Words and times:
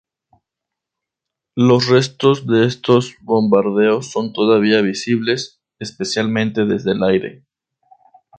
Los 1.55 1.87
restos 1.87 2.47
de 2.47 2.65
estos 2.65 3.11
bombardeos 3.21 4.09
son 4.09 4.33
todavía 4.33 4.81
visibles, 4.81 5.61
especialmente 5.77 6.65
desde 6.65 6.93
el 6.93 7.03
aire. 7.03 7.43